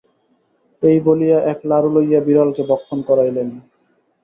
[0.83, 3.49] এই বলিয়া এক লাড়ু লইয়া বিড়ালকে ভক্ষণ করাইলেন।